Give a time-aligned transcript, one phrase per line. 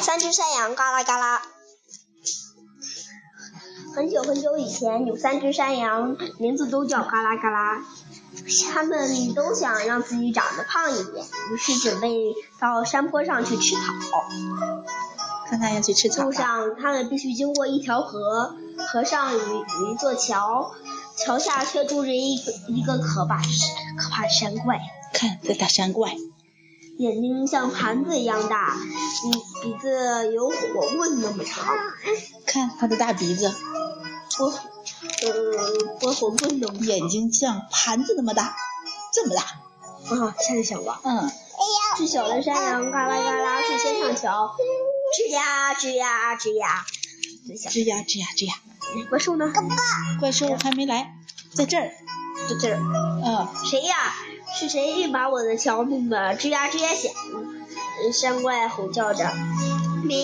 [0.00, 1.42] 三只山羊嘎啦嘎啦。
[3.94, 7.84] 很久很久以前，有三只山羊，名字都叫嘎啦嘎啦。
[8.72, 12.08] 他们都想让自己长得胖一点，于是准备
[12.58, 13.82] 到山坡上去吃草。
[15.46, 16.32] 看看要去吃草路。
[16.32, 20.72] 上，他们必须经过一条河，河上有一有一座桥，
[21.16, 24.80] 桥下却住着一个一个可怕可怕的山怪。
[25.12, 26.16] 看这大山怪，
[27.00, 28.76] 眼睛像盘子一样大，
[29.62, 31.64] 鼻鼻子有火棍那么长，
[32.44, 33.50] 看他的大鼻子，
[34.36, 34.54] 波呃
[36.02, 38.54] 我火棍那么眼睛像盘子那么大，
[39.14, 39.42] 这么大。
[40.06, 40.34] 长啊！
[40.40, 41.30] 现在想吧，嗯，
[41.96, 44.54] 最小的山羊嘎啦嘎啦最先上桥，
[45.16, 46.84] 吱呀吱呀吱呀，
[47.46, 48.54] 吱呀吱呀吱呀，
[49.08, 49.50] 怪兽呢？
[50.20, 51.14] 怪兽还没来，
[51.54, 51.90] 在这儿。
[52.48, 52.78] 在这儿，
[53.24, 54.14] 嗯，谁呀？
[54.54, 57.12] 是谁把我的桥弄得吱呀吱呀响？
[58.02, 59.30] 呃山怪吼叫着。
[60.02, 60.16] 咩，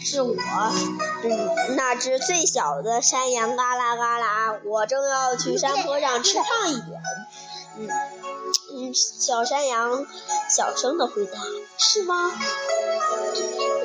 [0.00, 7.00] 是我，嗯，那只最小的山羊嘎啦嘎啦，我正要去山坡上吃胖一点。
[7.76, 7.88] 嗯
[8.72, 10.06] 嗯，小山羊
[10.50, 11.38] 小声的回答
[11.76, 12.32] ：“是吗？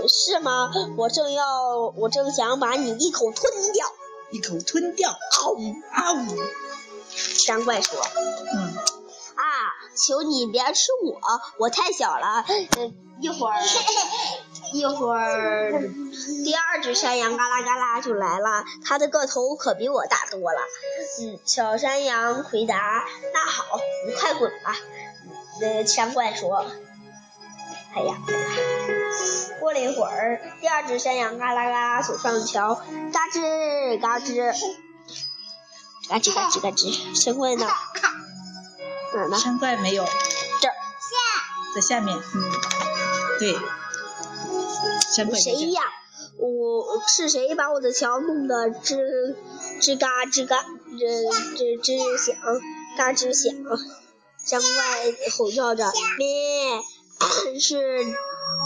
[0.08, 0.72] 是吗？
[0.98, 3.86] 我正要，我正想把你一口吞掉。
[4.32, 5.12] 一口吞掉。
[5.32, 5.76] 嗷呜！
[5.92, 6.38] 嗷呜！
[7.16, 8.00] 山怪说。
[8.54, 8.74] 嗯，啊，
[10.00, 11.20] 求你别吃我，
[11.60, 12.46] 我太小了。
[12.78, 13.60] 嗯， 一会儿，
[14.74, 15.82] 一会儿，
[16.46, 20.60] 第二只山羊嘎啦嘎啦就来了，它的个头可比我大多了。
[21.22, 24.76] 嗯，小山羊回答：“那好，你快滚吧。”
[25.62, 26.66] 呃，山怪说
[27.94, 28.16] ：“哎呀。”
[29.60, 32.76] 过了一会儿，第二只山羊嘎啦嘎啦走上桥，
[33.12, 34.54] 嘎吱嘎吱，
[36.08, 37.22] 嘎吱嘎吱嘎吱。
[37.22, 37.68] 山怪 呢？
[39.14, 39.38] 哪儿呢？
[39.38, 40.06] 山怪没有，
[40.62, 40.74] 这儿。
[41.76, 42.18] 在下面。
[42.18, 42.52] 嗯，
[43.40, 43.58] 对。
[45.16, 45.82] 山怪谁呀？
[46.38, 49.36] 我是谁把我的桥弄得吱
[49.82, 52.36] 吱嘎吱嘎吱吱吱响，
[52.98, 53.54] 嘎吱响？
[54.46, 54.70] 山怪
[55.38, 56.82] 吼叫着：“咩！
[57.60, 58.06] 是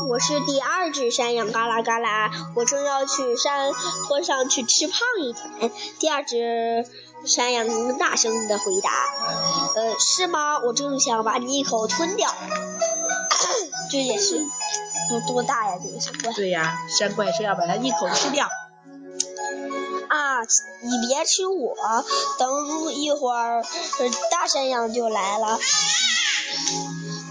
[0.09, 2.31] 我是第二只山羊，嘎啦嘎啦！
[2.55, 3.71] 我正要去山
[4.07, 6.85] 坡上去吃胖一点。”第二只
[7.25, 8.89] 山羊大声的回答
[9.75, 10.59] ：“呃，是吗？
[10.59, 12.29] 我正想把你一口吞掉。
[13.91, 14.45] ”这也是
[15.09, 15.77] 多多大呀？
[15.81, 16.33] 这个山怪。
[16.33, 18.47] 对呀，山怪是要把它一口吃掉。
[20.09, 21.75] 啊，你别吃我，
[22.37, 25.59] 等一会儿，呃大山羊就来了。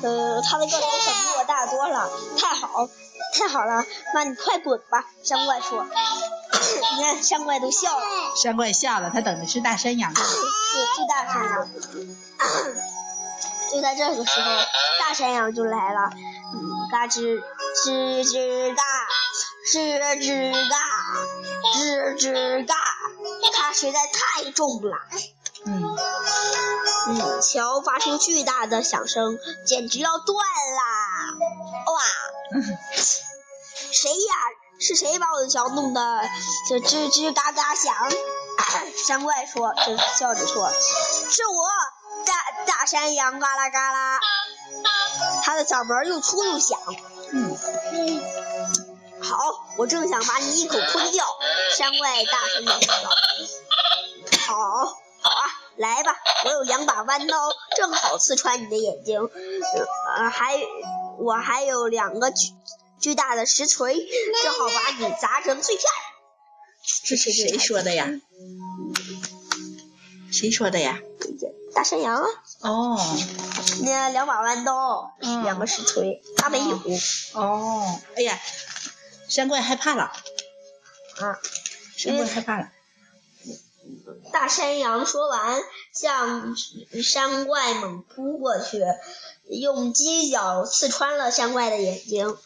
[0.02, 2.88] 呃，他的个头可比我大多了，太好，
[3.34, 5.86] 太好了，那你快滚吧，山怪说。
[6.96, 8.04] 你看，山怪都笑了。
[8.42, 10.12] 山怪笑了，他等着吃大山羊。
[10.12, 11.68] 对，是大山羊。
[13.70, 14.46] 就在这个时候，
[15.00, 17.42] 大山羊就来了，嗯，嘎吱
[17.84, 18.82] 吱吱嘎，
[19.66, 20.76] 吱吱嘎，
[21.74, 22.74] 吱吱嘎，
[23.54, 24.98] 它实在太重了。
[25.64, 25.96] 嗯，
[27.08, 31.34] 嗯，桥发出巨大的响声，简直要断啦！
[31.86, 32.00] 哇，
[33.92, 34.34] 谁呀？
[34.80, 36.20] 是谁把我的桥弄得
[36.68, 37.94] 这吱吱嘎嘎响？
[39.06, 40.70] 山怪说，就笑着说
[41.30, 41.68] ：“是我，
[42.24, 42.34] 大
[42.66, 44.20] 大山羊嘎啦嘎啦。”
[45.44, 46.78] 他的嗓门又粗又响。
[47.32, 47.56] 嗯，
[49.22, 49.38] 好，
[49.76, 51.24] 我正想把你一口吞掉。
[51.76, 53.10] 山怪大声的说道
[54.46, 54.98] ：“好，
[56.44, 57.36] 我有两把弯刀，
[57.76, 59.20] 正好刺穿你的眼睛。
[60.16, 60.60] 呃，还
[61.18, 62.52] 我还有两个巨
[63.00, 63.94] 巨大的石锤，
[64.42, 65.84] 正好把你砸成碎片。”
[67.06, 68.08] 这是谁说的呀？
[70.32, 70.98] 谁说的呀？
[71.74, 72.30] 大山羊啊，
[72.60, 72.98] 哦
[73.82, 76.80] 那两把弯刀，嗯两个石锤，他没有
[77.34, 78.38] 哦，哎呀，
[79.28, 80.12] 山怪害怕了，
[81.20, 81.38] 啊。
[81.96, 82.70] 山怪害怕了。
[84.32, 85.62] 大山羊说完，
[85.92, 86.56] 向
[87.02, 88.82] 山怪猛扑过去，
[89.48, 92.36] 用犄角刺穿了山怪的眼睛，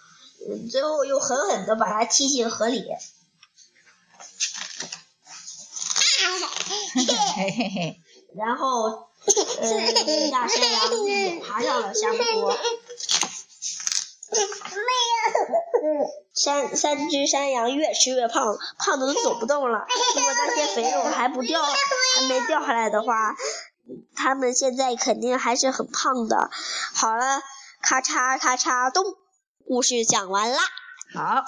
[0.49, 2.85] 嗯最后又狠狠的把它踢进河里。
[7.35, 8.01] 嘿嘿嘿，
[8.35, 9.09] 然后，
[9.61, 9.93] 呃，
[10.31, 12.57] 大山羊也爬上了山坡。
[16.35, 19.87] 山三只山羊越吃越胖，胖的都走不动了。
[20.15, 23.35] 如果那些肥肉还不掉，还没掉下来的话，
[24.15, 26.51] 它们现在肯定还是很胖的。
[26.95, 27.41] 好了，
[27.81, 29.05] 咔嚓咔嚓咚，
[29.67, 30.59] 故事讲完啦。
[31.15, 31.45] 好，